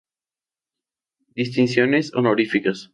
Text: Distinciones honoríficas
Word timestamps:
Distinciones 1.35 2.11
honoríficas 2.15 2.89